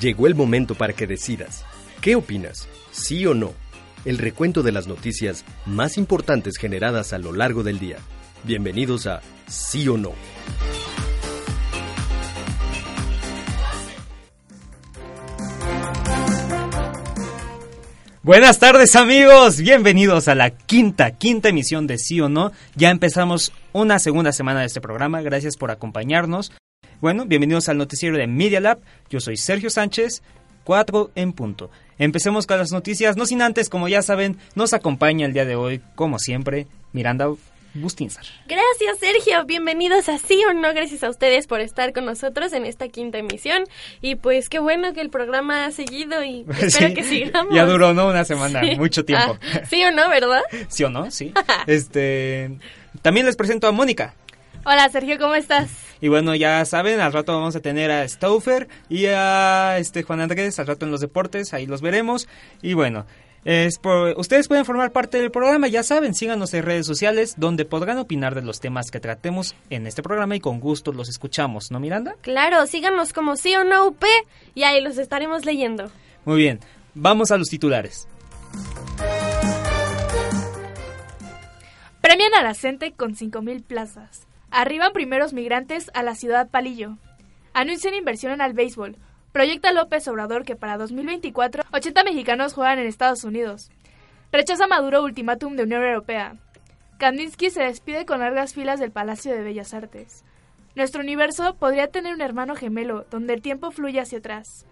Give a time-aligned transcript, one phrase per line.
[0.00, 1.66] Llegó el momento para que decidas.
[2.00, 2.68] ¿Qué opinas?
[2.90, 3.52] ¿Sí o no?
[4.06, 7.98] El recuento de las noticias más importantes generadas a lo largo del día.
[8.44, 10.12] Bienvenidos a Sí o No.
[18.22, 22.52] Buenas tardes amigos, bienvenidos a la quinta, quinta emisión de Sí o No.
[22.74, 26.52] Ya empezamos una segunda semana de este programa, gracias por acompañarnos.
[27.00, 30.22] Bueno, bienvenidos al noticiero de Media Lab, yo soy Sergio Sánchez,
[30.64, 31.70] 4 en punto.
[31.98, 35.56] Empecemos con las noticias, no sin antes, como ya saben, nos acompaña el día de
[35.56, 37.30] hoy, como siempre, Miranda
[37.72, 38.24] Bustinzar.
[38.46, 39.46] Gracias, Sergio.
[39.46, 40.74] Bienvenidos a Sí o No.
[40.74, 43.62] Gracias a ustedes por estar con nosotros en esta quinta emisión.
[44.02, 47.54] Y pues qué bueno que el programa ha seguido y espero que sigamos.
[47.54, 48.08] Ya duró, ¿no?
[48.08, 49.38] Una semana, mucho tiempo.
[49.54, 50.42] Ah, sí o no, ¿verdad?
[50.68, 51.32] Sí o no, sí.
[51.66, 52.58] este.
[53.02, 54.14] También les presento a Mónica.
[54.64, 55.70] Hola, Sergio, ¿cómo estás?
[56.00, 60.20] Y bueno, ya saben, al rato vamos a tener a Stauffer y a este Juan
[60.20, 62.28] Andrés, al rato en los deportes, ahí los veremos.
[62.62, 63.06] Y bueno,
[63.44, 67.64] es por, ustedes pueden formar parte del programa, ya saben, síganos en redes sociales donde
[67.64, 71.70] podrán opinar de los temas que tratemos en este programa y con gusto los escuchamos,
[71.70, 72.16] ¿no, Miranda?
[72.20, 74.04] Claro, síganos como sí o no UP
[74.54, 75.90] y ahí los estaremos leyendo.
[76.26, 76.60] Muy bien,
[76.94, 78.08] vamos a los titulares.
[82.02, 84.26] Premian a la CENTE con 5.000 plazas.
[84.50, 86.96] Arriban primeros migrantes a la ciudad Palillo.
[87.52, 88.96] Anuncian inversión al béisbol.
[89.32, 93.70] Proyecta López Obrador que para 2024 80 mexicanos juegan en Estados Unidos.
[94.32, 96.36] Rechaza Maduro ultimátum de Unión Europea.
[96.98, 100.24] Kandinsky se despide con largas filas del Palacio de Bellas Artes.
[100.74, 104.66] Nuestro universo podría tener un hermano gemelo donde el tiempo fluye hacia atrás.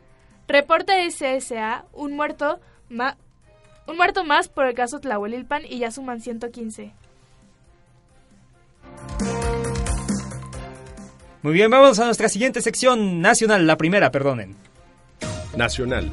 [0.48, 2.60] Reporta SSA un muerto,
[2.91, 6.92] un muerto más por el caso Tlahuelilpan y ya suman 115.
[11.43, 14.56] Muy bien, vamos a nuestra siguiente sección nacional, la primera, perdonen.
[15.56, 16.10] Nacional.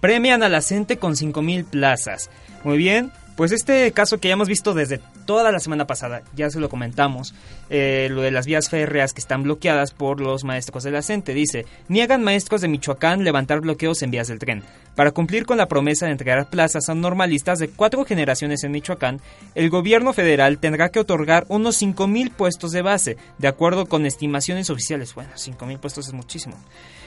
[0.00, 2.30] Premian a la CENTE con 5.000 plazas.
[2.64, 6.50] Muy bien, pues este caso que ya hemos visto desde toda la semana pasada, ya
[6.50, 7.34] se lo comentamos,
[7.70, 11.32] eh, lo de las vías férreas que están bloqueadas por los maestros de la.
[11.32, 14.62] Dice, niegan maestros de Michoacán levantar bloqueos en vías del tren.
[14.94, 19.22] Para cumplir con la promesa de entregar plazas a normalistas de cuatro generaciones en Michoacán,
[19.54, 24.68] el gobierno federal tendrá que otorgar unos 5.000 puestos de base, de acuerdo con estimaciones
[24.68, 25.14] oficiales.
[25.14, 26.58] Bueno, 5.000 puestos es muchísimo.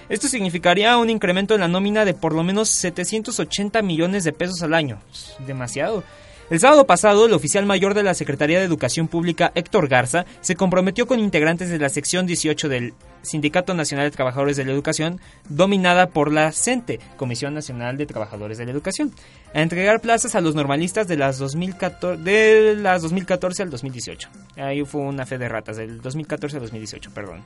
[0.10, 4.62] Esto significaría un incremento en la nómina de por lo menos 780 millones de pesos
[4.62, 5.00] al año.
[5.46, 6.04] Demasiado.
[6.50, 10.56] El sábado pasado, el oficial mayor de la Secretaría de Educación Pública, Héctor Garza, se
[10.56, 15.22] comprometió con integrantes de la sección 18 del Sindicato Nacional de Trabajadores de la Educación,
[15.48, 19.14] dominada por la CENTE, Comisión Nacional de Trabajadores de la Educación,
[19.54, 24.30] a entregar plazas a los normalistas de las 2014, de las 2014 al 2018.
[24.58, 27.44] Ahí fue una fe de ratas, del 2014 al 2018, perdón.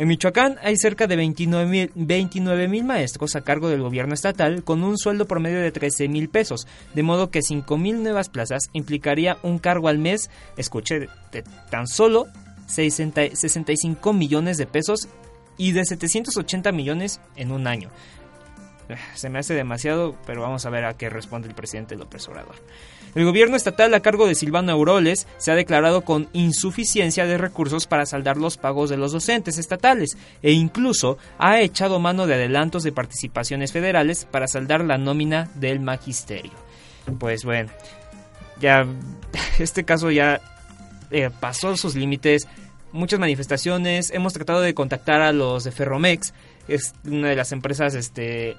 [0.00, 4.96] En Michoacán hay cerca de 29 mil maestros a cargo del gobierno estatal con un
[4.96, 9.58] sueldo promedio de 13 mil pesos, de modo que 5 mil nuevas plazas implicaría un
[9.58, 11.00] cargo al mes, escuche,
[11.32, 12.28] de tan solo
[12.66, 15.06] 60, 65 millones de pesos
[15.58, 17.90] y de 780 millones en un año.
[19.14, 22.54] Se me hace demasiado, pero vamos a ver a qué responde el presidente López Obrador.
[23.14, 27.86] El gobierno estatal a cargo de Silvano Auroles se ha declarado con insuficiencia de recursos
[27.86, 32.82] para saldar los pagos de los docentes estatales e incluso ha echado mano de adelantos
[32.82, 36.52] de participaciones federales para saldar la nómina del magisterio.
[37.18, 37.70] Pues bueno,
[38.60, 38.86] ya
[39.58, 40.40] este caso ya
[41.10, 42.46] eh, pasó sus límites,
[42.92, 46.32] muchas manifestaciones, hemos tratado de contactar a los de Ferromex,
[46.68, 48.56] es una de las empresas este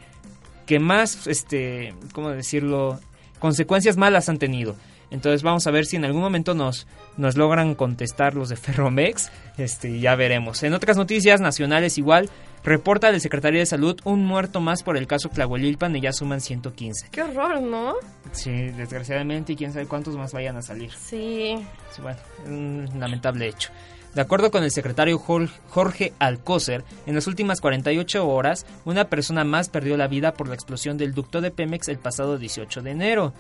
[0.66, 3.00] que más este, ¿cómo decirlo?
[3.42, 4.78] Consecuencias malas han tenido.
[5.10, 9.30] Entonces vamos a ver si en algún momento nos, nos logran contestar los de Ferromex.
[9.58, 10.64] Este, ya veremos.
[10.64, 12.30] En otras noticias nacionales igual,
[12.64, 16.40] reporta el Secretaría de Salud un muerto más por el caso Tlahuelilpan y ya suman
[16.40, 17.10] 115.
[17.12, 17.96] Qué horror, ¿no?
[18.32, 20.92] Sí, desgraciadamente y quién sabe cuántos más vayan a salir.
[20.92, 21.58] Sí.
[22.02, 23.72] bueno, un lamentable hecho.
[24.14, 29.70] De acuerdo con el secretario Jorge Alcócer, en las últimas 48 horas, una persona más
[29.70, 33.34] perdió la vida por la explosión del ducto de Pemex el pasado 18 de enero.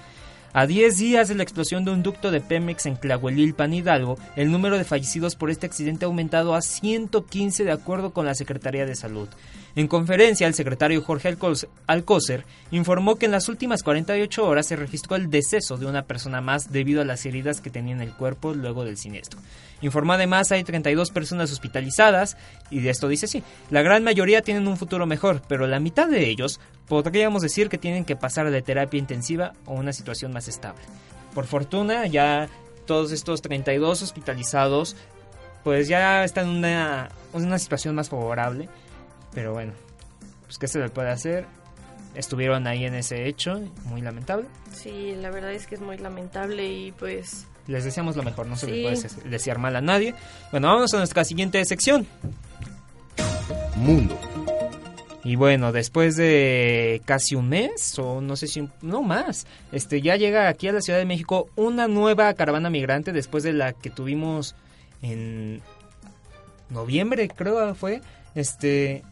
[0.53, 4.49] A 10 días de la explosión de un ducto de Pemex en Clahuelilpan, Hidalgo, el
[4.49, 8.85] número de fallecidos por este accidente ha aumentado a 115 de acuerdo con la Secretaría
[8.85, 9.27] de Salud.
[9.75, 11.37] En conferencia, el secretario Jorge
[11.87, 16.41] Alcócer informó que en las últimas 48 horas se registró el deceso de una persona
[16.41, 19.39] más debido a las heridas que tenía en el cuerpo luego del siniestro.
[19.81, 22.37] Informó además hay 32 personas hospitalizadas
[22.69, 26.07] y de esto dice sí, la gran mayoría tienen un futuro mejor, pero la mitad
[26.07, 30.49] de ellos podríamos decir que tienen que pasar de terapia intensiva o una situación más
[30.49, 30.81] estable.
[31.33, 32.49] Por fortuna ya
[32.85, 34.97] todos estos 32 hospitalizados
[35.63, 38.67] pues ya están en una, una situación más favorable,
[39.33, 39.73] pero bueno,
[40.45, 41.45] pues qué se le puede hacer.
[42.15, 44.47] Estuvieron ahí en ese hecho, muy lamentable.
[44.73, 48.55] Sí, la verdad es que es muy lamentable y pues les deseamos lo mejor, no
[48.55, 50.13] se le puede desear mal a nadie.
[50.51, 52.07] Bueno, vamos a nuestra siguiente sección.
[53.75, 54.19] Mundo.
[55.23, 60.15] Y bueno, después de casi un mes, o no sé si, no más, este, ya
[60.15, 63.91] llega aquí a la Ciudad de México una nueva caravana migrante después de la que
[63.91, 64.55] tuvimos
[65.03, 65.61] en
[66.71, 68.01] noviembre, creo fue,
[68.33, 69.03] este,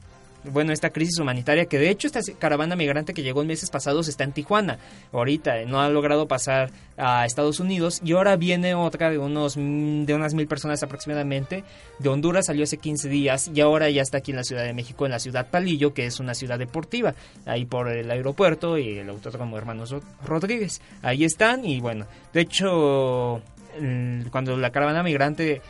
[0.44, 4.07] bueno, esta crisis humanitaria, que de hecho esta caravana migrante que llegó en meses pasados
[4.07, 4.80] está en Tijuana,
[5.12, 10.13] ahorita no ha logrado pasar a Estados Unidos y ahora viene otra de unos de
[10.13, 11.63] unas mil personas aproximadamente,
[12.00, 14.74] de Honduras salió hace 15 días y ahora ya está aquí en la Ciudad de
[14.74, 17.13] México, en la ciudad Palillo, que es una ciudad deportiva,
[17.45, 19.95] ahí por el aeropuerto y el autódromo Hermanos
[20.25, 23.41] Rodríguez, ahí están y bueno, de hecho
[24.31, 25.62] cuando la caravana migrante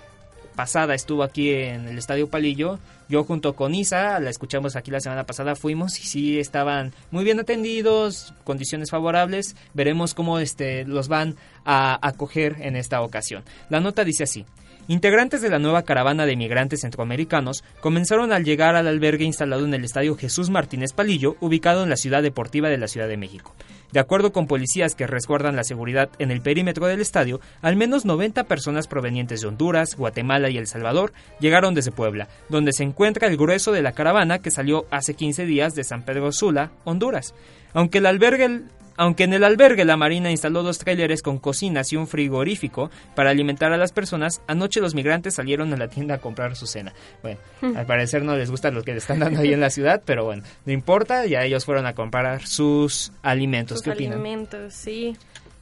[0.59, 2.79] pasada estuvo aquí en el Estadio Palillo.
[3.07, 7.23] Yo junto con Isa, la escuchamos aquí la semana pasada, fuimos y sí estaban muy
[7.23, 9.55] bien atendidos, condiciones favorables.
[9.73, 13.45] Veremos cómo este, los van a acoger en esta ocasión.
[13.69, 14.45] La nota dice así.
[14.89, 19.73] Integrantes de la nueva caravana de migrantes centroamericanos comenzaron al llegar al albergue instalado en
[19.75, 23.53] el Estadio Jesús Martínez Palillo, ubicado en la ciudad deportiva de la Ciudad de México.
[23.91, 28.03] De acuerdo con policías que resguardan la seguridad en el perímetro del estadio, al menos
[28.03, 33.27] 90 personas provenientes de Honduras, Guatemala y El Salvador llegaron desde Puebla, donde se encuentra
[33.27, 37.35] el grueso de la caravana que salió hace 15 días de San Pedro Sula, Honduras.
[37.75, 38.63] Aunque el albergue
[38.99, 43.29] aunque en el albergue la Marina instaló dos tráileres con cocinas y un frigorífico para
[43.29, 46.93] alimentar a las personas, anoche los migrantes salieron a la tienda a comprar su cena.
[47.21, 47.77] Bueno, hmm.
[47.77, 50.25] al parecer no les gusta lo que le están dando ahí en la ciudad, pero
[50.25, 53.77] bueno, no importa, ya ellos fueron a comprar sus alimentos.
[53.77, 54.19] Sus ¿Qué opinan?
[54.19, 55.15] alimentos, sí.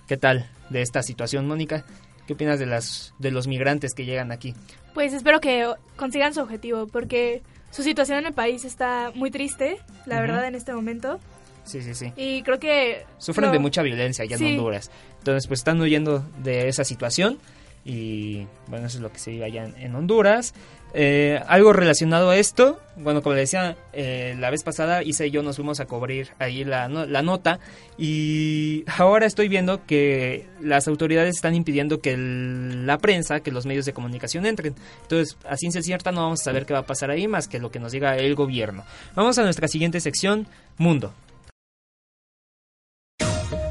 [0.07, 1.85] ¿Qué tal de esta situación, Mónica?
[2.25, 4.55] ¿Qué opinas de las de los migrantes que llegan aquí?
[4.95, 9.77] Pues espero que consigan su objetivo, porque su situación en el país está muy triste,
[10.07, 11.19] la verdad, en este momento.
[11.67, 12.13] Sí, sí, sí.
[12.15, 13.05] Y creo que...
[13.17, 14.89] Sufren de mucha violencia allá en Honduras.
[15.19, 17.37] Entonces, pues están huyendo de esa situación.
[17.83, 20.53] Y bueno, eso es lo que se vive allá en, Honduras.
[20.93, 25.31] Eh, algo relacionado a esto, bueno, como le decía eh, la vez pasada, Isa y
[25.31, 27.59] yo nos fuimos a cubrir ahí la, la nota
[27.97, 33.85] y ahora estoy viendo que las autoridades están impidiendo que la prensa, que los medios
[33.85, 34.75] de comunicación entren.
[35.03, 37.59] Entonces, a ciencia cierta no vamos a saber qué va a pasar ahí más que
[37.59, 38.83] lo que nos diga el gobierno.
[39.15, 40.47] Vamos a nuestra siguiente sección,
[40.77, 41.13] Mundo.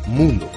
[0.06, 0.48] Mundo.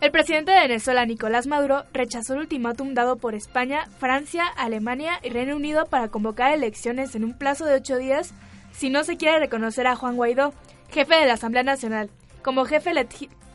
[0.00, 5.28] El presidente de Venezuela, Nicolás Maduro, rechazó el ultimátum dado por España, Francia, Alemania y
[5.28, 8.34] Reino Unido para convocar elecciones en un plazo de ocho días
[8.72, 10.52] si no se quiere reconocer a Juan Guaidó,
[10.90, 12.10] jefe de la Asamblea Nacional,
[12.42, 12.92] como jefe,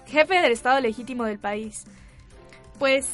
[0.06, 1.84] jefe del Estado legítimo del país.
[2.80, 3.10] Pues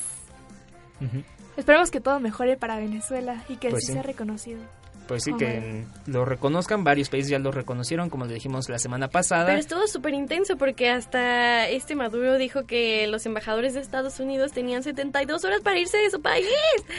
[1.57, 4.61] esperemos que todo mejore para Venezuela y que pues sea reconocido
[5.07, 9.07] pues sí, que lo reconozcan, varios países ya lo reconocieron, como le dijimos la semana
[9.07, 9.47] pasada.
[9.47, 14.51] Pero estuvo súper intenso porque hasta este Maduro dijo que los embajadores de Estados Unidos
[14.51, 16.47] tenían 72 horas para irse de su país.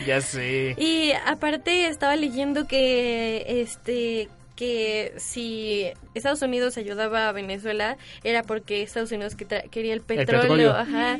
[0.06, 0.74] Ya sé.
[0.78, 8.82] Y aparte estaba leyendo que este que si Estados Unidos ayudaba a Venezuela era porque
[8.82, 9.34] Estados Unidos
[9.70, 10.74] quería el petróleo.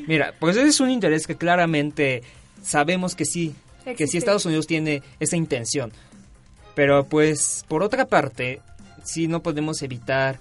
[0.07, 2.23] Mira, pues ese es un interés que claramente
[2.63, 3.55] sabemos que sí,
[3.97, 5.93] que sí Estados Unidos tiene esa intención.
[6.75, 8.61] Pero pues, por otra parte,
[9.05, 10.39] sí no podemos evitar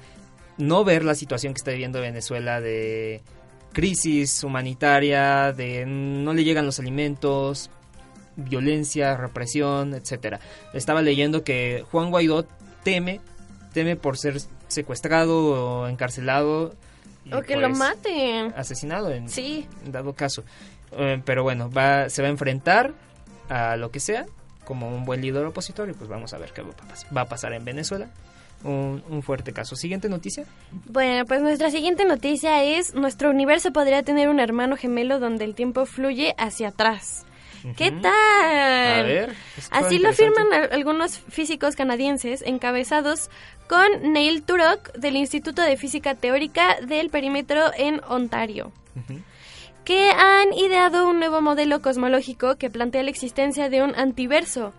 [0.57, 3.21] no ver la situación que está viviendo Venezuela de
[3.73, 7.69] crisis humanitaria, de no le llegan los alimentos,
[8.35, 10.39] violencia, represión, etcétera.
[10.73, 12.45] Estaba leyendo que Juan Guaidó
[12.83, 13.21] teme,
[13.73, 16.75] teme por ser secuestrado o encarcelado.
[17.31, 18.53] o que lo pues, maten.
[18.55, 19.27] Asesinado en,
[19.85, 20.43] dado caso.
[20.91, 22.93] Eh, pero bueno, va, se va a enfrentar
[23.49, 24.25] a lo que sea
[24.71, 27.65] como un buen líder opositor y pues vamos a ver qué va a pasar en
[27.65, 28.07] Venezuela.
[28.63, 29.75] Un, fuerte caso.
[29.75, 30.45] Siguiente noticia.
[30.85, 35.55] Bueno, pues nuestra siguiente noticia es nuestro universo podría tener un hermano gemelo donde el
[35.55, 37.25] tiempo fluye hacia atrás.
[37.75, 38.99] ¿Qué tal?
[38.99, 39.35] A ver,
[39.71, 43.29] Así lo afirman algunos físicos canadienses encabezados
[43.67, 48.71] con Neil Turok del Instituto de Física Teórica del Perímetro en Ontario.
[49.83, 54.73] Que han ideado un nuevo modelo cosmológico que plantea la existencia de un antiverso,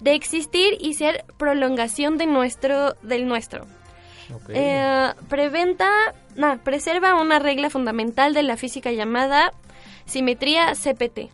[0.00, 3.66] de existir y ser prolongación de nuestro, del nuestro.
[4.50, 5.88] Eh, preventa,
[6.36, 9.52] no, preserva una regla fundamental de la física llamada
[10.04, 11.30] simetría CPT.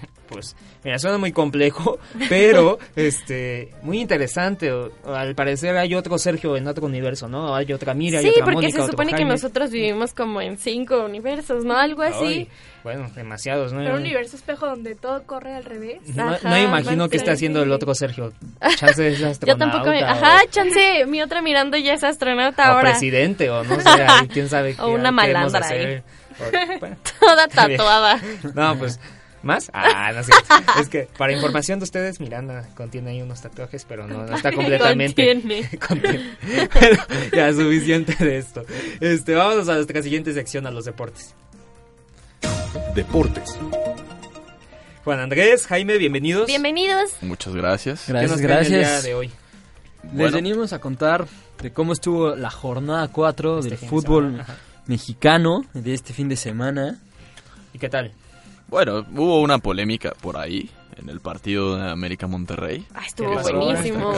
[0.28, 1.98] Pues, mira, suena muy complejo,
[2.28, 4.72] pero este muy interesante.
[5.04, 7.54] al parecer hay otro Sergio en otro universo, ¿no?
[7.54, 11.04] Hay otra Mira, sí, hay otra porque se supone que nosotros vivimos como en cinco
[11.04, 11.76] universos, ¿no?
[11.76, 12.48] Algo así.
[12.82, 13.80] bueno, demasiados, ¿no?
[13.80, 16.00] Pero un universo espejo donde todo corre al revés.
[16.14, 18.32] No, no imagino qué está haciendo el otro Sergio.
[18.76, 19.46] Chance es astronauta.
[19.46, 19.90] Yo tampoco.
[19.90, 22.90] Ajá, chance, mi otra mirando ya es astronauta o ahora.
[22.90, 24.74] presidente, o no sé, quién sabe.
[24.80, 26.02] o una malandra ahí.
[27.20, 28.20] Toda tatuada.
[28.54, 29.00] no, pues
[29.46, 29.70] ¿Más?
[29.72, 30.32] Ah, no sé.
[30.80, 35.26] es que para información de ustedes, Miranda contiene ahí unos tatuajes, pero no, está completamente.
[35.40, 35.78] contiene.
[35.78, 36.36] contiene.
[36.72, 38.64] Pero ya, suficiente de esto.
[39.00, 41.34] Este, vámonos a nuestra siguiente sección, a los deportes.
[42.94, 43.58] Deportes.
[45.04, 46.46] Juan Andrés, Jaime, bienvenidos.
[46.46, 47.12] Bienvenidos.
[47.22, 48.04] Muchas gracias.
[48.08, 49.02] Gracias, gracias.
[49.02, 49.30] día de hoy?
[50.14, 51.26] Les venimos a contar
[51.62, 54.44] de cómo estuvo la jornada 4 del fútbol
[54.86, 57.00] mexicano de este fin de semana.
[57.72, 58.12] ¿Y qué tal?
[58.68, 62.86] Bueno, hubo una polémica por ahí en el partido de América Monterrey.
[62.94, 64.12] Ah, estuvo buenísimo.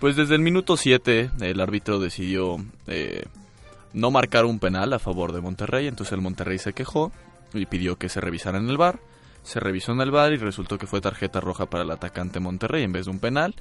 [0.00, 2.56] Pues desde el minuto 7 el árbitro decidió
[2.86, 3.24] eh,
[3.92, 7.12] no marcar un penal a favor de Monterrey, entonces el Monterrey se quejó
[7.52, 9.00] y pidió que se revisara en el bar.
[9.42, 12.84] Se revisó en el bar y resultó que fue tarjeta roja para el atacante Monterrey
[12.84, 13.54] en vez de un penal.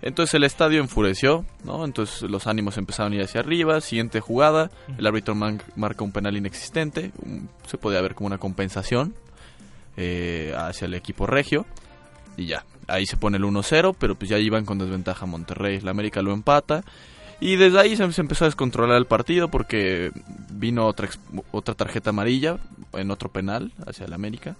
[0.00, 1.84] Entonces el estadio enfureció, ¿no?
[1.84, 3.80] Entonces los ánimos empezaron a ir hacia arriba.
[3.80, 7.10] Siguiente jugada, el árbitro marca un penal inexistente.
[7.66, 9.14] Se podía ver como una compensación
[10.00, 11.66] eh, hacia el equipo regio.
[12.36, 15.80] Y ya, ahí se pone el 1-0, pero pues ya iban con desventaja Monterrey.
[15.80, 16.84] La América lo empata.
[17.40, 20.12] Y desde ahí se, empezó a descontrolar el partido porque
[20.50, 21.08] vino otra,
[21.50, 22.58] otra tarjeta amarilla
[22.92, 24.56] en otro penal hacia el América.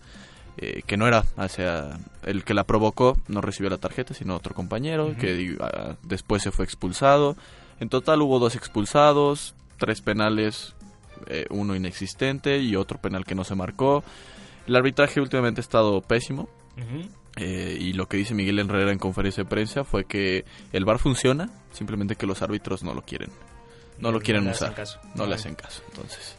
[0.61, 4.57] Eh, que no era hacia el que la provocó, no recibió la tarjeta, sino otro
[4.57, 7.37] compañero, que ah, después se fue expulsado.
[7.79, 10.75] En total hubo dos expulsados, tres penales,
[11.29, 14.03] eh, uno inexistente y otro penal que no se marcó.
[14.69, 16.47] El arbitraje últimamente ha estado pésimo.
[17.37, 20.99] Eh, y lo que dice Miguel Herrera en conferencia de prensa fue que el VAR
[20.99, 23.31] funciona, simplemente que los árbitros no lo quieren.
[23.99, 24.75] No lo quieren usar.
[25.15, 25.83] No le hacen caso.
[25.89, 26.37] Entonces.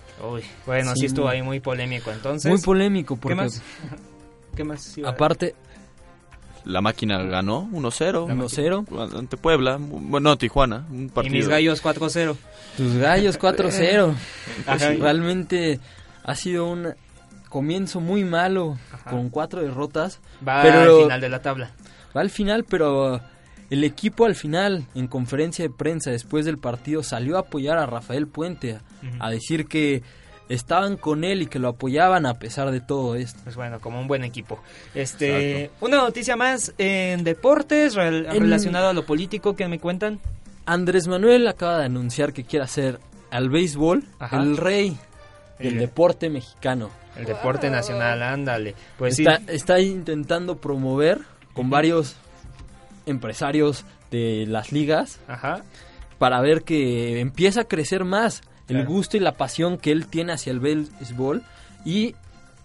[0.65, 2.51] bueno, sí, estuvo ahí muy polémico entonces.
[2.51, 3.35] Muy polémico porque...
[4.55, 4.95] ¿Qué más?
[4.95, 5.55] ¿Qué más aparte...
[6.65, 8.27] La máquina ganó 1-0.
[8.27, 9.17] 1-0.
[9.17, 9.77] Ante Puebla.
[9.79, 10.85] Bueno, Tijuana.
[10.91, 11.35] Un partido.
[11.35, 12.35] Y mis gallos 4-0.
[12.77, 14.13] Tus gallos 4-0.
[14.99, 15.79] Realmente
[16.23, 16.93] ha sido un
[17.49, 18.77] comienzo muy malo
[19.09, 20.21] con cuatro derrotas.
[20.47, 21.71] Va al final de la tabla.
[22.15, 23.19] Va al final, pero
[23.69, 27.85] el equipo al final, en conferencia de prensa después del partido, salió a apoyar a
[27.85, 28.79] Rafael Puente,
[29.19, 30.01] a decir que
[30.49, 33.39] estaban con él y que lo apoyaban a pesar de todo esto.
[33.43, 34.59] Pues bueno, como un buen equipo.
[34.95, 40.19] Este, una noticia más en deportes relacionada a lo político que me cuentan.
[40.65, 42.99] Andrés Manuel acaba de anunciar que quiere hacer
[43.31, 44.97] al béisbol el rey
[45.59, 46.89] del deporte mexicano.
[47.15, 48.75] El deporte nacional, ándale.
[48.97, 51.19] Pues está, está intentando promover
[51.53, 52.15] con varios
[53.05, 55.19] empresarios de las ligas
[56.17, 60.33] para ver que empieza a crecer más el gusto y la pasión que él tiene
[60.33, 61.43] hacia el béisbol.
[61.85, 62.15] Y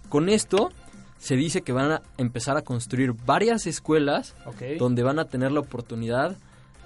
[0.09, 0.71] con esto
[1.17, 4.35] se dice que van a empezar a construir varias escuelas
[4.77, 6.37] donde van a tener la oportunidad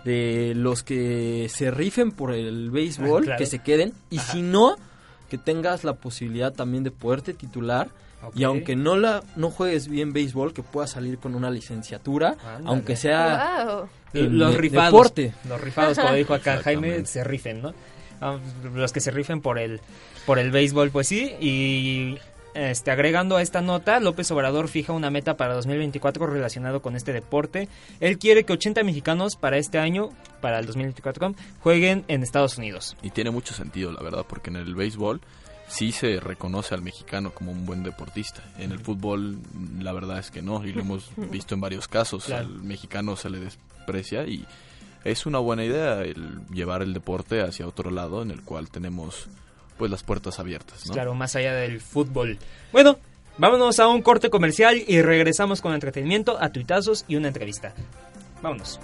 [0.05, 3.93] de los que se rifen por el béisbol que se queden.
[4.09, 4.77] Y si no
[5.29, 7.89] que tengas la posibilidad también de poderte titular
[8.35, 12.95] y aunque no la no juegues bien béisbol que puedas salir con una licenciatura aunque
[12.95, 14.91] sea los rifados.
[14.91, 15.33] deporte.
[15.47, 17.73] los rifados como dijo acá Jaime se rifen no
[18.19, 18.37] ah,
[18.73, 19.79] los que se rifen por el
[20.25, 22.17] por el béisbol pues sí y
[22.53, 27.13] este, agregando a esta nota, López Obrador fija una meta para 2024 relacionado con este
[27.13, 27.67] deporte.
[27.99, 30.09] Él quiere que 80 mexicanos para este año,
[30.41, 32.95] para el 2024, jueguen en Estados Unidos.
[33.01, 35.21] Y tiene mucho sentido, la verdad, porque en el béisbol
[35.67, 38.43] sí se reconoce al mexicano como un buen deportista.
[38.57, 39.37] En el fútbol,
[39.79, 42.29] la verdad es que no, y lo hemos visto en varios casos.
[42.29, 44.45] Al mexicano se le desprecia y
[45.03, 49.27] es una buena idea el llevar el deporte hacia otro lado en el cual tenemos
[49.79, 50.85] pues las puertas abiertas.
[50.85, 50.93] ¿no?
[50.93, 52.37] Claro, más allá del fútbol.
[52.71, 52.99] Bueno,
[53.37, 57.73] vámonos a un corte comercial y regresamos con entretenimiento, a tuitazos y una entrevista.
[58.43, 58.79] Vámonos.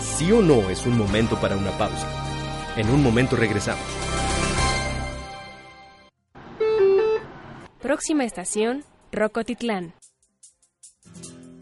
[0.00, 2.08] Sí o no es un momento para una pausa.
[2.76, 3.84] En un momento regresamos.
[7.80, 9.92] Próxima estación, Rocotitlán.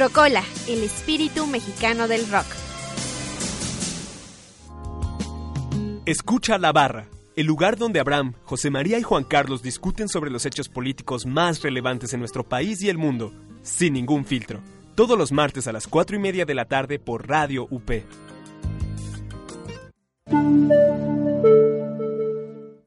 [0.00, 2.46] Rocola, el espíritu mexicano del rock.
[6.06, 10.46] Escucha la barra, el lugar donde Abraham, José María y Juan Carlos discuten sobre los
[10.46, 14.60] hechos políticos más relevantes en nuestro país y el mundo, sin ningún filtro.
[14.94, 17.90] Todos los martes a las 4 y media de la tarde por Radio UP.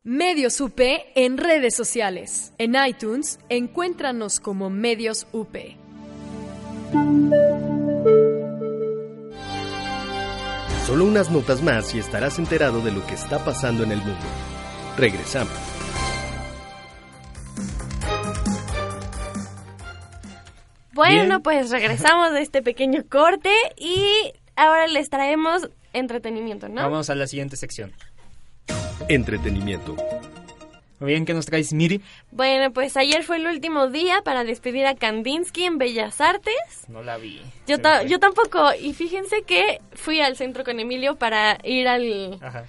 [0.04, 0.80] Medios UP
[1.14, 2.54] en redes sociales.
[2.58, 5.56] En iTunes, encuéntranos como Medios UP.
[10.86, 14.26] Solo unas notas más y estarás enterado de lo que está pasando en el mundo.
[14.98, 15.54] Regresamos.
[20.94, 26.82] Bueno, pues regresamos de este pequeño corte y ahora les traemos entretenimiento, ¿no?
[26.82, 27.92] Vamos a la siguiente sección.
[29.10, 29.96] Entretenimiento.
[31.04, 32.00] Muy bien, ¿qué nos traes, Miri?
[32.32, 36.56] Bueno, pues ayer fue el último día para despedir a Kandinsky en Bellas Artes.
[36.88, 37.42] No la vi.
[37.68, 37.76] Yo,
[38.08, 38.70] yo tampoco.
[38.80, 42.40] Y fíjense que fui al centro con Emilio para ir al...
[42.42, 42.64] Ajá.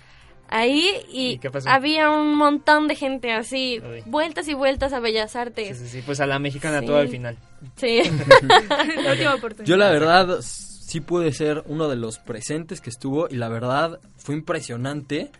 [0.48, 5.78] Ahí y, había un montón de gente así, vueltas y vueltas a Bellas Artes.
[5.78, 7.38] Sí, sí, sí, pues a la mexicana todo al final.
[7.76, 8.02] Sí.
[9.04, 9.64] la última oportunidad.
[9.64, 14.00] Yo la verdad sí pude ser uno de los presentes que estuvo y la verdad
[14.16, 15.30] fue impresionante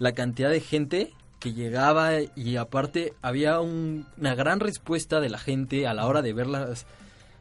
[0.00, 5.88] la cantidad de gente que llegaba y aparte había una gran respuesta de la gente
[5.88, 6.86] a la hora de ver las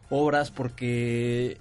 [0.10, 1.60] obras porque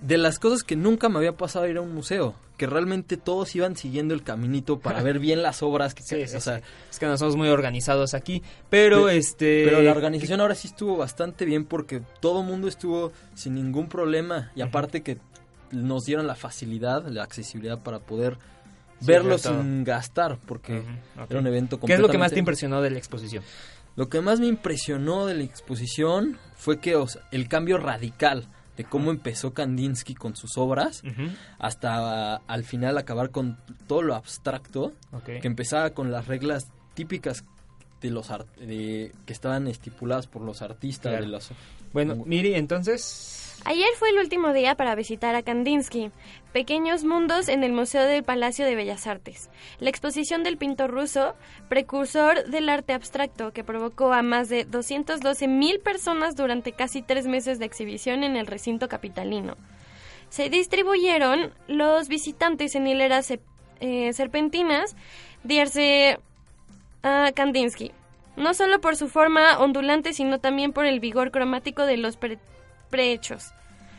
[0.00, 3.52] de las cosas que nunca me había pasado ir a un museo que realmente todos
[3.56, 7.06] iban siguiendo el caminito para ver bien las obras que sí, o sea, es que
[7.06, 11.64] no somos muy organizados aquí pero, este pero la organización ahora sí estuvo bastante bien
[11.64, 15.18] porque todo el mundo estuvo sin ningún problema y aparte que
[15.72, 18.38] nos dieron la facilidad la accesibilidad para poder
[19.00, 20.82] verlo sin gastar porque
[21.28, 23.42] era un evento ¿Qué es lo que más te impresionó de la exposición?
[23.96, 29.10] Lo que más me impresionó de la exposición fue que el cambio radical de cómo
[29.10, 31.02] empezó Kandinsky con sus obras
[31.58, 34.92] hasta al final acabar con todo lo abstracto
[35.24, 37.44] que empezaba con las reglas típicas
[38.00, 38.28] de los
[38.60, 41.50] de, que estaban estipuladas por los artistas de los
[41.92, 46.10] bueno Miri entonces Ayer fue el último día para visitar a Kandinsky,
[46.52, 49.48] Pequeños Mundos en el Museo del Palacio de Bellas Artes.
[49.78, 51.34] La exposición del pintor ruso,
[51.70, 57.26] precursor del arte abstracto, que provocó a más de 212 mil personas durante casi tres
[57.26, 59.56] meses de exhibición en el recinto capitalino.
[60.28, 63.32] Se distribuyeron los visitantes en hileras
[63.80, 64.94] eh, serpentinas
[65.42, 66.18] de
[67.02, 67.92] a Kandinsky,
[68.36, 72.18] no solo por su forma ondulante, sino también por el vigor cromático de los
[72.94, 73.52] prehechos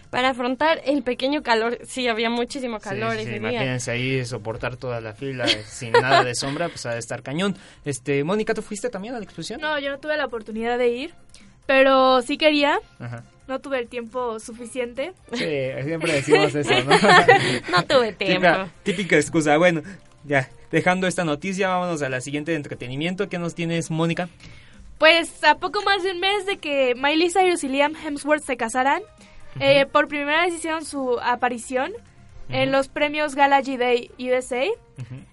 [0.09, 1.79] para afrontar el pequeño calor.
[1.83, 6.69] Sí, había muchísimo calor ese Imagínense ahí soportar toda la fila sin nada de sombra,
[6.69, 7.57] pues ha de estar cañón.
[7.83, 9.59] Este, Mónica, ¿tú fuiste también a la exposición?
[9.59, 11.13] No, yo no tuve la oportunidad de ir,
[11.65, 12.79] pero sí quería.
[13.49, 15.11] No tuve el tiempo suficiente.
[15.33, 15.45] Sí,
[15.83, 16.91] siempre decimos eso, ¿no?
[17.71, 18.47] no tuve tiempo.
[18.83, 19.57] típica excusa.
[19.57, 19.81] Bueno,
[20.23, 23.27] ya, dejando esta noticia, vámonos a la siguiente de entretenimiento.
[23.27, 24.29] ¿Qué nos tienes, Mónica?
[24.97, 28.57] Pues a poco más de un mes de que Miley Cyrus y Liam Hemsworth se
[28.57, 29.01] casaran,
[29.59, 31.91] eh, por primera vez hicieron su aparición
[32.49, 34.65] en los premios Galaxy Day USA,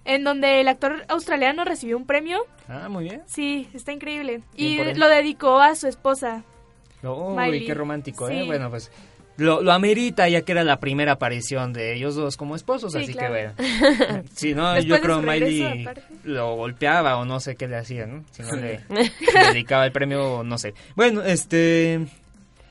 [0.05, 2.45] en donde el actor australiano recibió un premio.
[2.67, 3.21] Ah, muy bien.
[3.25, 4.41] Sí, está increíble.
[4.55, 6.43] y lo dedicó a su esposa.
[7.03, 8.45] Uy, qué romántico, ¿eh?
[8.45, 8.91] Bueno, pues
[9.37, 13.13] lo, lo, amerita ya que era la primera aparición de ellos dos como esposos, así
[13.13, 13.53] que bueno.
[14.35, 15.87] Si no, yo creo Miley
[16.23, 18.23] lo golpeaba o no sé qué le hacía, ¿no?
[18.31, 18.81] Si no le,
[19.49, 20.73] dedicaba el premio, no sé.
[20.95, 21.99] Bueno, este...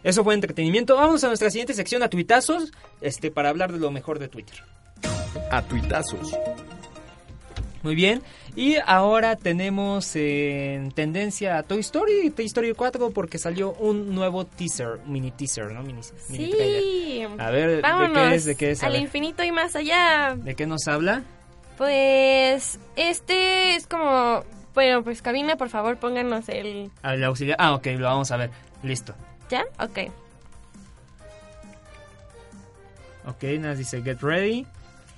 [0.04, 0.96] Eso fue entretenimiento.
[0.96, 4.56] Vamos a nuestra siguiente sección, a tuitazos, este, para hablar de lo mejor de Twitter.
[5.50, 6.36] A tuitazos.
[7.82, 8.20] Muy bien.
[8.54, 14.44] Y ahora tenemos en tendencia a Toy Story, Toy Story 4, porque salió un nuevo
[14.44, 15.82] teaser, mini teaser, ¿no?
[15.82, 17.26] Mini, sí.
[17.38, 18.44] A ver, ¿de qué es?
[18.44, 18.82] ¿De qué es?
[18.82, 20.36] al infinito y más allá.
[20.36, 21.22] ¿De qué nos habla?
[21.78, 24.44] Pues este es como...
[24.74, 26.90] Bueno, pues cabina, por favor, pónganos el...
[27.02, 27.56] El auxiliar.
[27.58, 28.50] Ah, ok, lo vamos a ver.
[28.82, 29.14] Listo.
[29.48, 29.64] ¿Ya?
[29.78, 30.10] Ok.
[33.26, 34.66] Ok, nos dice get ready.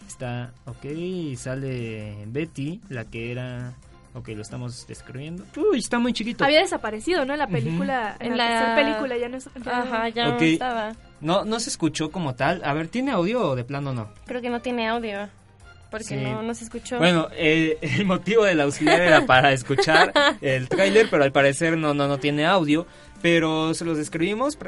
[0.07, 3.75] Está, ok, y sale Betty, la que era...
[4.15, 5.45] Ok, lo estamos describiendo.
[5.57, 6.45] Uy, está muy chiquito.
[6.45, 7.35] Había desaparecido, ¿no?
[7.35, 10.93] La película, en la, película ya no, Ajá, ya no estaba.
[11.21, 12.63] No, no se escuchó como tal.
[12.65, 14.11] A ver, ¿tiene audio o de plano no?
[14.27, 15.29] Creo que no tiene audio.
[15.91, 16.99] porque no, no, se escuchó.
[16.99, 21.93] Bueno, eh, el motivo del auxiliar era para escuchar el tráiler, pero al parecer no,
[21.93, 22.87] no, no tiene audio.
[23.25, 24.59] Pero se los describimos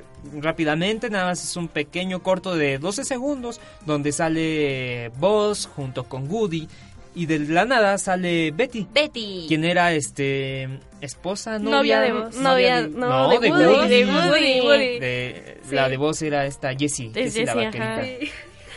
[0.40, 6.26] rápidamente, nada más es un pequeño corto de 12 segundos donde sale Buzz junto con
[6.26, 6.66] Woody
[7.14, 8.86] y de la nada sale Betty.
[8.90, 9.44] Betty.
[9.46, 10.70] Quien era este
[11.02, 12.36] esposa, novia, de Buzz.
[12.36, 15.76] Novia, no, de, Woody, de Woody.
[15.76, 18.04] La de Buzz era esta Jessie, Jessie, la vaquerita.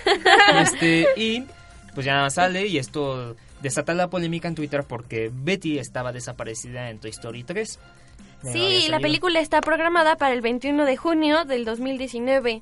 [0.62, 1.46] Este, y
[1.94, 7.00] pues ya sale y esto desata la polémica en Twitter porque Betty estaba desaparecida en
[7.00, 7.80] Toy Story 3.
[8.44, 12.62] Sí, la película está programada para el 21 de junio del 2019.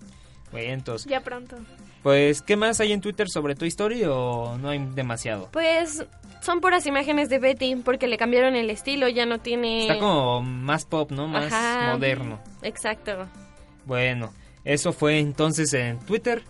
[0.52, 1.10] Bueno, entonces...
[1.10, 1.58] Ya pronto.
[2.04, 5.50] Pues, ¿qué más hay en Twitter sobre Toy Story o no hay demasiado?
[5.52, 6.06] Pues
[6.42, 9.82] son puras imágenes de Betty porque le cambiaron el estilo, ya no tiene...
[9.82, 11.28] Está como más pop, ¿no?
[11.28, 11.52] Más
[11.92, 12.40] moderno.
[12.62, 13.28] Exacto.
[13.86, 16.44] Bueno, eso fue entonces en Twitter.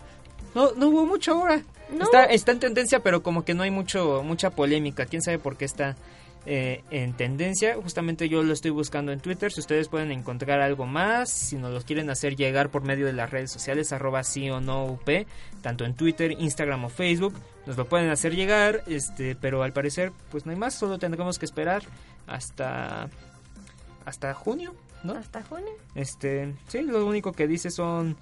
[0.54, 1.62] No, no hubo mucho ahora.
[2.00, 5.06] Está, está en tendencia, pero como que no hay mucho mucha polémica.
[5.06, 5.96] ¿Quién sabe por qué está
[6.46, 7.76] eh, en tendencia.
[7.76, 9.52] Justamente yo lo estoy buscando en Twitter.
[9.52, 13.12] Si ustedes pueden encontrar algo más, si nos lo quieren hacer llegar por medio de
[13.12, 15.08] las redes sociales, arroba sí o no UP,
[15.62, 17.34] tanto en Twitter, Instagram o Facebook,
[17.66, 18.82] nos lo pueden hacer llegar.
[18.86, 20.74] Este, pero al parecer, pues no hay más.
[20.74, 21.82] Solo tendremos que esperar
[22.26, 23.08] hasta
[24.08, 24.74] hasta junio,
[25.04, 25.12] ¿no?
[25.12, 25.72] Hasta junio.
[25.94, 28.16] Este, sí, lo único que dice son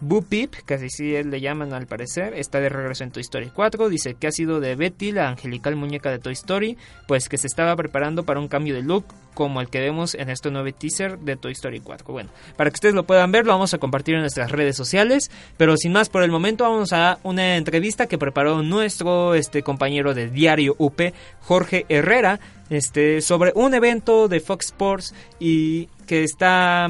[0.00, 3.88] Boo Peep, que así le llaman al parecer, está de regreso en Toy Story 4.
[3.88, 7.46] Dice que ha sido de Betty, la angelical muñeca de Toy Story, pues que se
[7.46, 11.18] estaba preparando para un cambio de look como el que vemos en este nuevo teaser
[11.18, 12.06] de Toy Story 4.
[12.12, 15.30] Bueno, para que ustedes lo puedan ver, lo vamos a compartir en nuestras redes sociales.
[15.56, 20.14] Pero sin más por el momento, vamos a una entrevista que preparó nuestro este, compañero
[20.14, 21.00] de Diario UP,
[21.42, 26.88] Jorge Herrera, este, sobre un evento de Fox Sports y que está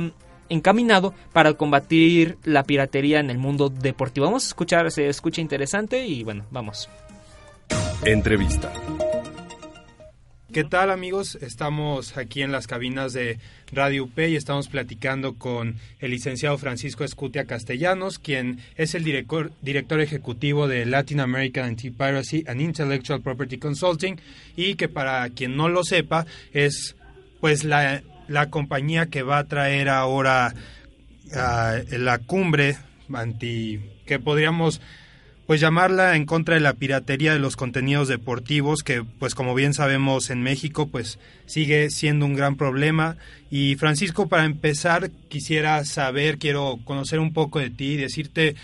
[0.51, 4.27] encaminado para combatir la piratería en el mundo deportivo.
[4.27, 6.91] Vamos a escuchar, se escucha interesante y bueno, vamos.
[8.05, 8.71] Entrevista.
[10.53, 11.39] ¿Qué tal amigos?
[11.41, 13.39] Estamos aquí en las cabinas de
[13.71, 19.53] Radio UP y estamos platicando con el licenciado Francisco Escutia Castellanos, quien es el director,
[19.63, 24.21] director ejecutivo de Latin American Anti-Piracy and Intellectual Property Consulting
[24.57, 26.97] y que para quien no lo sepa es
[27.39, 30.55] pues la la compañía que va a traer ahora
[31.33, 32.77] uh, la cumbre
[33.13, 34.81] anti que podríamos
[35.47, 39.75] pues llamarla en contra de la piratería de los contenidos deportivos que pues como bien
[39.75, 43.17] sabemos en México pues sigue siendo un gran problema
[43.51, 48.55] y Francisco para empezar quisiera saber quiero conocer un poco de ti y decirte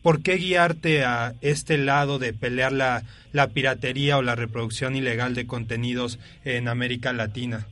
[0.00, 5.34] por qué guiarte a este lado de pelear la, la piratería o la reproducción ilegal
[5.34, 7.66] de contenidos en América Latina.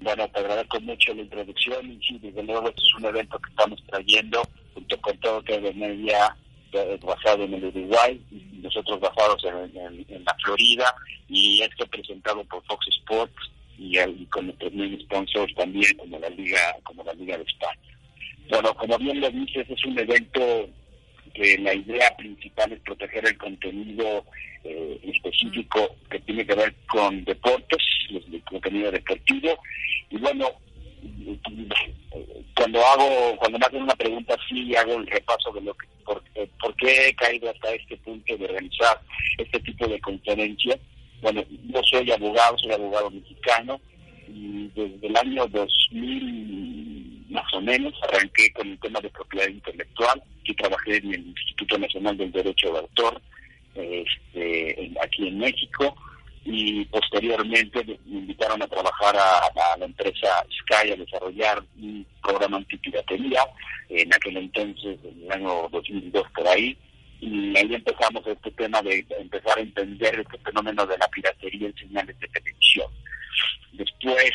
[0.00, 3.50] Bueno, te agradezco mucho la introducción y sí, desde luego este es un evento que
[3.50, 6.34] estamos trayendo junto con todo que de media
[6.72, 8.20] eh, basado en el Uruguay
[8.62, 10.94] nosotros basados en, la Florida
[11.28, 16.76] y esto presentado por Fox Sports y, con nuestros mismos sponsors también como la liga
[16.82, 17.80] como la liga de España.
[18.48, 20.68] Bueno, como bien lo dices, es un evento
[21.34, 24.24] que la idea principal es proteger el contenido
[24.64, 27.78] eh, específico que tiene que ver con deportes,
[28.10, 29.58] el contenido deportivo.
[30.10, 30.48] Y bueno,
[32.56, 36.22] cuando hago, cuando me hacen una pregunta así, hago el repaso de lo que, por,
[36.34, 39.00] eh, por qué he caído hasta este punto de organizar
[39.38, 40.78] este tipo de conferencias.
[41.22, 43.80] Bueno, yo soy abogado, soy abogado mexicano,
[44.28, 50.22] y desde el año 2000 más o menos arranqué con el tema de propiedad intelectual
[50.60, 53.20] trabajé en el Instituto Nacional del Derecho de Autor
[53.74, 55.96] este, aquí en México
[56.44, 63.40] y posteriormente me invitaron a trabajar a, la empresa Sky a desarrollar un programa antipiratería
[63.88, 66.76] en aquel entonces, en el año 2002 por ahí,
[67.20, 71.76] y ahí empezamos este tema de empezar a entender este fenómeno de la piratería en
[71.76, 72.86] señales de televisión.
[73.72, 74.32] Después,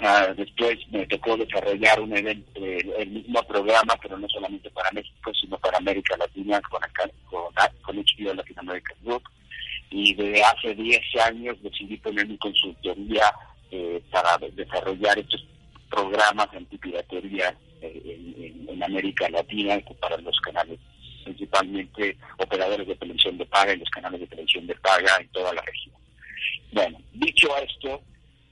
[0.00, 5.32] uh, después me tocó desarrollar un evento, el, mismo programa, pero no solamente para México,
[5.40, 6.80] sino para América Latina con,
[7.24, 7.40] con,
[7.82, 9.22] con HBO Latin American Group.
[9.90, 13.32] Y desde hace 10 años decidí poner mi consultoría
[13.70, 15.46] eh, para desarrollar estos
[15.90, 18.02] programas antipiratería eh,
[18.38, 20.78] en, en América Latina para los canales
[21.26, 25.52] principalmente operadores de televisión de paga y los canales de televisión de paga en toda
[25.52, 25.94] la región.
[26.72, 28.00] Bueno, dicho esto,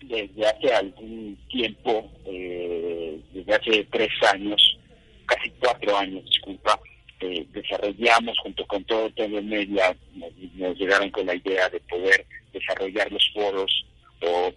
[0.08, 4.78] desde hace algún tiempo, eh, desde hace tres años,
[5.26, 6.78] casi cuatro años, disculpa,
[7.20, 13.10] eh, desarrollamos junto con todo TV Media, nos, llegaron con la idea de poder desarrollar
[13.10, 13.86] los foros
[14.22, 14.52] o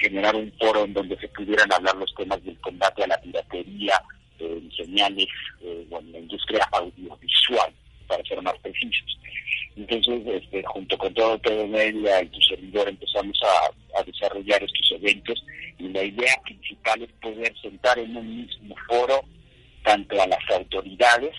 [0.00, 3.94] generar un foro en donde se pudieran hablar los temas del combate a la piratería,
[4.38, 5.28] en señales,
[5.62, 7.72] eh, en la industria audiovisual,
[8.06, 9.18] para ser más precisos.
[9.76, 14.62] Entonces, este, junto con todo todo media y tu servidor empezamos a, a, desarrollar
[15.02, 15.44] eventos
[15.78, 19.24] y la idea principal es poder sentar en un mismo foro
[19.84, 21.34] tanto a las autoridades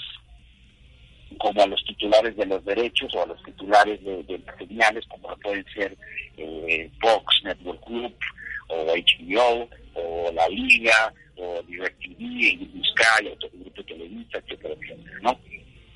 [1.37, 5.05] como a los titulares de los derechos o a los titulares de, de las señales,
[5.07, 5.97] como pueden ser
[6.37, 8.15] eh, Fox Network Group
[8.69, 15.39] o HBO o la Liga o DirecTV, Sky, Autogrupo Televisa, etcétera, etcétera, ¿no?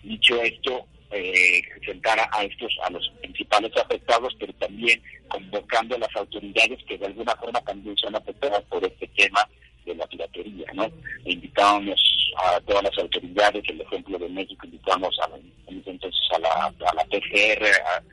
[0.04, 6.16] Dicho esto, eh, sentar a estos, a los principales afectados, pero también convocando a las
[6.16, 9.48] autoridades que de alguna forma también son afectadas por este tema
[9.86, 10.90] de la piratería, ¿no?
[11.26, 12.00] Invitábamos
[12.38, 15.30] a todas las autoridades, el ejemplo de México, invitamos a,
[15.68, 17.66] entonces a la, a la PGR,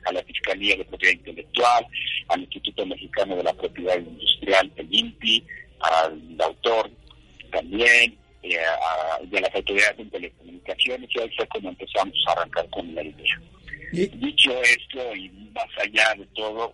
[0.05, 1.85] a, la Fiscalía de Propiedad Intelectual,
[2.29, 5.43] al Instituto Mexicano de la Propiedad Industrial, el INPI,
[5.81, 6.89] al autor
[7.51, 12.69] también, eh, a, de las autoridades de telecomunicaciones, y ahí fue como empezamos a arrancar
[12.69, 13.41] con la idea.
[13.91, 16.73] Dicho esto, y más allá de todo,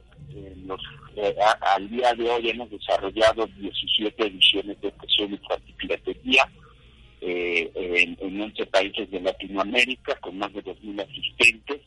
[1.62, 6.50] al día de hoy hemos desarrollado 17 ediciones de expresión y piratería
[7.22, 11.82] en, en 11 países de Latinoamérica, con más de 2.000 asistentes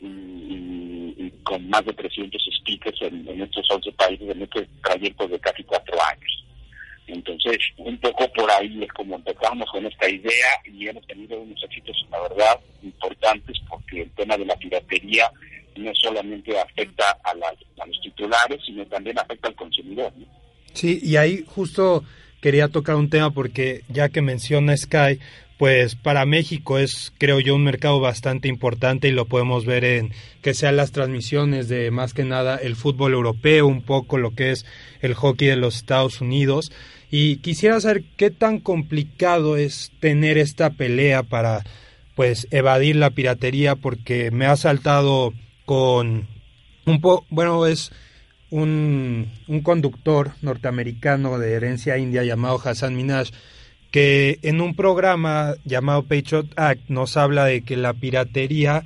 [0.00, 5.62] y, con más de 300 speakers en, estos 11 países en este trayecto de casi
[5.64, 6.44] cuatro años.
[7.06, 11.62] Entonces, un poco por ahí es como empezamos con esta idea y hemos tenido unos
[11.64, 15.30] éxitos, la verdad, importantes porque el tema de la piratería
[15.80, 20.12] no solamente afecta a, a los titulares, sino también afecta al consumidor.
[20.72, 22.04] Sí, y ahí justo
[22.40, 25.18] quería tocar un tema porque ya que menciona Sky,
[25.58, 30.12] pues para México es, creo yo, un mercado bastante importante y lo podemos ver en
[30.40, 34.52] que sean las transmisiones de más que nada el fútbol europeo, un poco lo que
[34.52, 34.64] es
[35.02, 36.72] el hockey de los Estados Unidos.
[37.10, 41.62] Y quisiera saber qué tan complicado es tener esta pelea para
[42.14, 46.26] pues evadir la piratería porque me ha saltado con
[46.86, 47.92] un poco, bueno, es
[48.50, 53.28] un, un, conductor norteamericano de herencia india llamado Hassan Minaj,
[53.90, 58.84] que en un programa llamado Patriot Act nos habla de que la piratería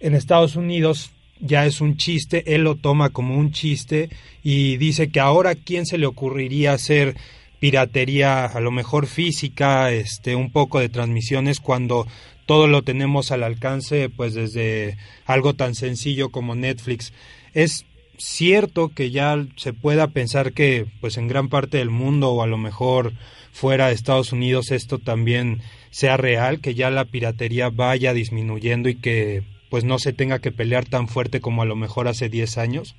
[0.00, 4.10] en Estados Unidos ya es un chiste, él lo toma como un chiste
[4.42, 7.16] y dice que ahora quién se le ocurriría hacer
[7.58, 12.06] piratería a lo mejor física, este un poco de transmisiones cuando
[12.52, 17.14] todo lo tenemos al alcance pues desde algo tan sencillo como Netflix.
[17.54, 17.86] Es
[18.18, 22.46] cierto que ya se pueda pensar que pues en gran parte del mundo o a
[22.46, 23.14] lo mejor
[23.52, 28.96] fuera de Estados Unidos esto también sea real, que ya la piratería vaya disminuyendo y
[28.96, 32.58] que pues no se tenga que pelear tan fuerte como a lo mejor hace 10
[32.58, 32.94] años?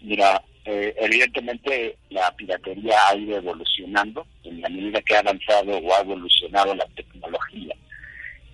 [0.00, 5.94] Mira, eh, evidentemente la piratería ha ido evolucionando en la medida que ha avanzado o
[5.94, 7.74] ha evolucionado la tecnología.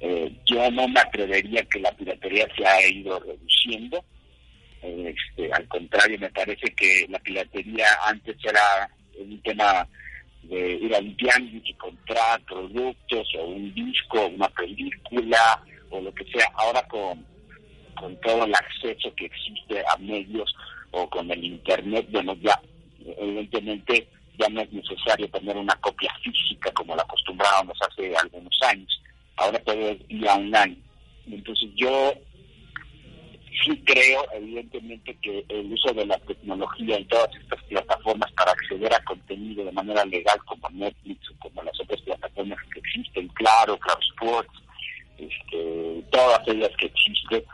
[0.00, 4.04] Eh, yo no me atrevería que la piratería se ha ido reduciendo.
[4.82, 9.88] Este, al contrario, me parece que la piratería antes era un tema
[10.42, 11.16] de ir a un
[11.64, 16.48] y comprar productos o un disco, una película o lo que sea.
[16.54, 17.24] Ahora con,
[17.94, 20.54] con todo el acceso que existe a medios
[20.92, 22.61] o con el internet, bueno, ya
[23.18, 29.02] evidentemente ya no es necesario tener una copia física como la acostumbrábamos hace algunos años.
[29.37, 30.79] Ahora todo es online.
[31.27, 32.14] Entonces yo
[33.64, 38.92] sí creo, evidentemente, que el uso de la tecnología en todas estas plataformas para acceder
[38.94, 43.79] a contenido de manera legal, como Netflix o como las otras plataformas que existen, Claro,
[43.79, 44.62] Claro Sports,
[45.18, 47.44] este, todas ellas que existen,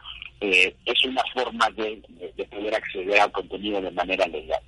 [0.40, 2.02] eh, es una forma de,
[2.50, 4.60] poder acceder al contenido de manera legal.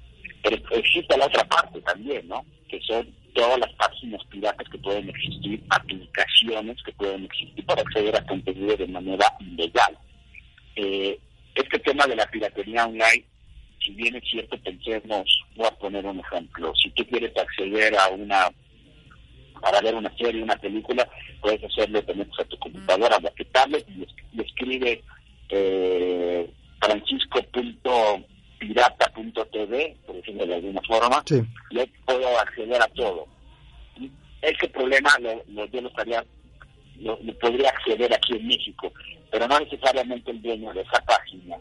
[0.43, 2.45] Pero existe la otra parte también, ¿no?
[2.69, 8.17] Que son todas las páginas piratas que pueden existir, aplicaciones que pueden existir para acceder
[8.17, 9.99] a contenido de manera ilegal.
[10.77, 11.19] Eh,
[11.55, 13.25] este tema de la piratería online,
[13.85, 18.09] si bien es cierto, pensemos, voy a poner un ejemplo, si tú quieres acceder a
[18.09, 18.51] una,
[19.61, 21.09] para ver una serie, una película,
[21.41, 25.03] puedes hacerlo, te metes a tu computadora, a tu tablet y, escribe
[25.51, 26.51] eh,
[28.73, 31.25] francisco.pirata.tv, por decirlo de alguna forma,
[31.71, 33.27] y ahí puedo acceder a todo.
[34.43, 36.25] Ese problema lo, yo lo estaría
[37.01, 38.93] lo, podría acceder aquí en México,
[39.31, 41.57] pero no necesariamente el dueño de esa página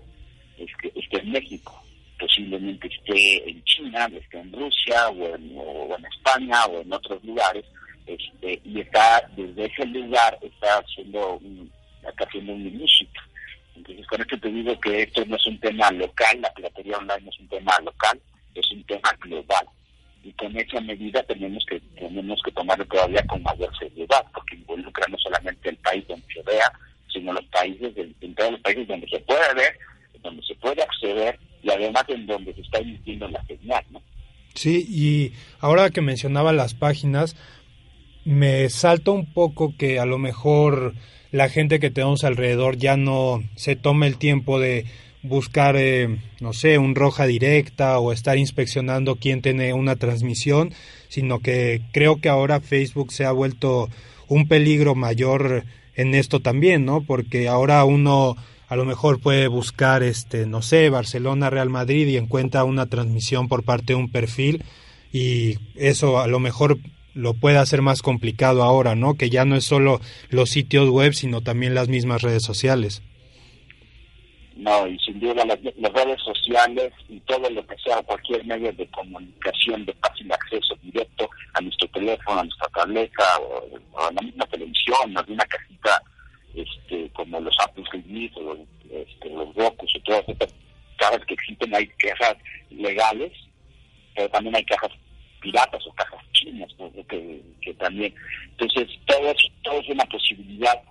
[0.57, 1.81] es que esté en México,
[2.19, 7.23] posiblemente esté en China, esté en Rusia o en, o en España o en otros
[7.23, 7.65] lugares,
[8.05, 11.71] este, y está desde ese lugar está haciendo un,
[12.07, 13.21] está haciendo un ilícito.
[13.75, 17.21] Entonces con esto te digo que esto no es un tema local, la piratería online
[17.21, 18.21] no es un tema local,
[18.55, 19.65] es un tema global
[20.23, 25.05] y con esa medida tenemos que tenemos que tomarlo todavía con mayor seriedad porque involucra
[25.09, 26.71] no solamente el país donde se vea
[27.13, 29.77] sino los países, en todos los países donde se puede ver,
[30.21, 34.01] donde se puede acceder y además en donde se está emitiendo la señal, ¿no?
[34.55, 37.35] Sí, y ahora que mencionaba las páginas,
[38.25, 40.93] me salta un poco que a lo mejor
[41.31, 44.85] la gente que tenemos alrededor ya no se tome el tiempo de
[45.23, 50.73] buscar, eh, no sé, un roja directa o estar inspeccionando quién tiene una transmisión,
[51.07, 53.89] sino que creo que ahora Facebook se ha vuelto
[54.27, 55.63] un peligro mayor
[55.95, 57.01] en esto también, ¿no?
[57.01, 58.35] Porque ahora uno
[58.67, 63.47] a lo mejor puede buscar, este, no sé, Barcelona, Real Madrid y encuentra una transmisión
[63.47, 64.63] por parte de un perfil
[65.11, 66.79] y eso a lo mejor
[67.13, 69.15] lo puede hacer más complicado ahora, ¿no?
[69.15, 69.99] Que ya no es solo
[70.29, 73.01] los sitios web, sino también las mismas redes sociales.
[74.55, 75.59] No, y sin duda las,
[75.93, 81.27] redes sociales y todo lo que sea cualquier medio de comunicación de fácil acceso directo
[81.53, 86.01] a nuestro teléfono, a nuestra tableta o, a la misma televisión, a una casita
[86.53, 88.59] este, como los Apple TV los,
[88.91, 90.53] este, los Roku o todas estas
[90.97, 92.37] cajas que existen, hay cajas
[92.69, 93.31] legales,
[94.15, 94.91] pero también hay cajas
[95.43, 96.71] piratas o cajas chinas,
[97.09, 98.15] que, que también.
[98.51, 100.81] Entonces, todo es, todo es una posibilidad.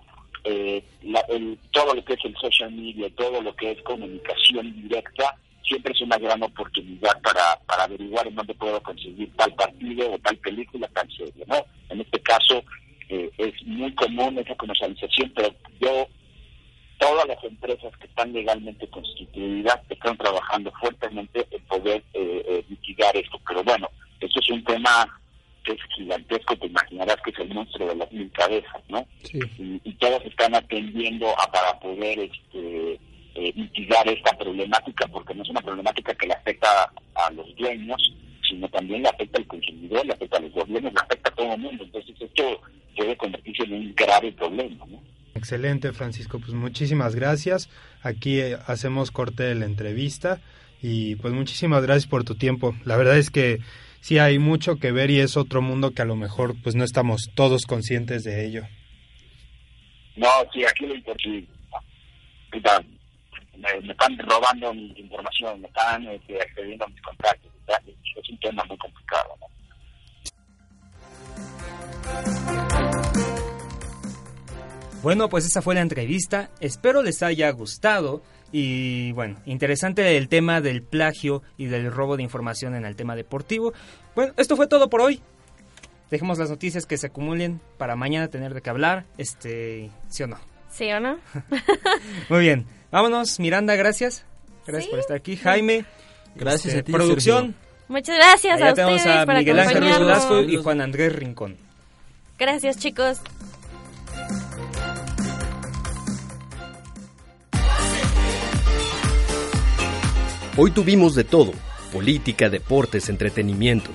[0.45, 0.83] Eh,
[1.71, 5.35] todo lo que es el social media, todo lo que es comunicación directa,
[5.65, 10.37] siempre es una gran oportunidad para, averiguar en dónde puedo conseguir tal partido o tal
[10.37, 11.65] película, tal serie, ¿no?
[11.89, 12.63] En este caso,
[13.09, 16.07] eh, es muy común esa comercialización, pero yo,
[16.99, 23.39] todas las empresas que están legalmente constituidas están trabajando fuertemente en poder eh, mitigar esto.
[23.47, 23.89] Pero bueno,
[24.19, 25.07] eso es un tema
[25.63, 29.05] que es gigantesco, te imaginarás que es el monstruo de las mil cabezas, ¿no?
[29.31, 32.99] Y, todos están atendiendo a para poder este,
[33.35, 38.01] eh, mitigar esta problemática, porque no es una problemática que le afecta a los dueños,
[38.47, 41.53] sino también le afecta al consumidor, le afecta a los gobiernos, le afecta a todo
[41.53, 41.83] el mundo.
[41.85, 42.61] Entonces esto
[42.97, 45.01] puede convertirse en un grave problema, ¿no?
[45.35, 46.39] Excelente, Francisco.
[46.39, 47.69] Pues muchísimas gracias.
[48.01, 50.41] Aquí eh, hacemos corte de la entrevista
[50.81, 52.75] y pues muchísimas gracias por tu tiempo.
[52.83, 53.59] La verdad es que
[54.03, 56.83] sí hay mucho que ver y es otro mundo que a lo mejor pues no
[56.83, 58.63] estamos todos conscientes de ello.
[60.17, 61.47] No, sí, aquí lo importante,
[62.51, 67.51] me, me, están robando mi información, me están este, accediendo a mis contactos,
[67.85, 69.37] es un tema muy complicado.
[75.01, 76.49] Bueno, pues esa fue la entrevista.
[76.59, 78.21] Espero les haya gustado.
[78.55, 83.15] Y bueno, interesante el tema del plagio y del robo de información en el tema
[83.15, 83.73] deportivo.
[84.15, 85.21] Bueno, esto fue todo por hoy.
[86.11, 89.05] Dejemos las noticias que se acumulen para mañana tener de qué hablar.
[89.17, 90.37] Este, ¿sí o no?
[90.71, 91.17] ¿Sí o no?
[92.29, 92.67] Muy bien.
[92.91, 94.23] Vámonos, Miranda, gracias.
[94.67, 95.35] Gracias por estar aquí.
[95.35, 95.83] Jaime,
[96.35, 96.91] gracias este, a ti.
[96.91, 97.55] Producción.
[97.87, 99.81] Muchas gracias Allá a tenemos ustedes a Miguel Ángel.
[99.81, 101.57] Velasco y Juan Andrés Rincón.
[102.37, 103.19] Gracias, chicos.
[110.55, 111.51] Hoy tuvimos de todo,
[111.91, 113.89] política, deportes, entretenimiento.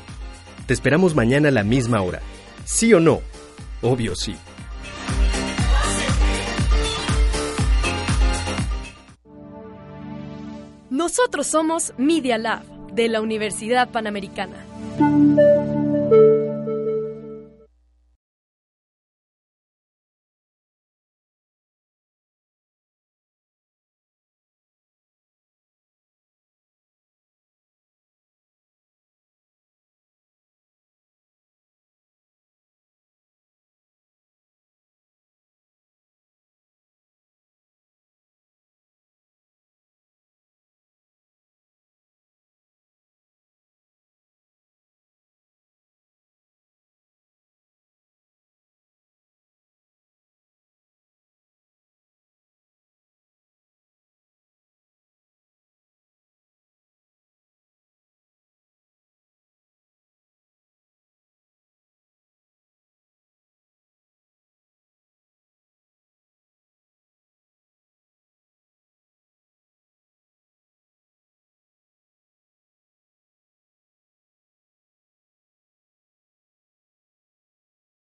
[0.67, 2.21] Te esperamos mañana a la misma hora.
[2.65, 3.21] ¿Sí o no?
[3.81, 4.35] Obvio sí.
[10.91, 14.57] Nosotros somos Media Lab de la Universidad Panamericana.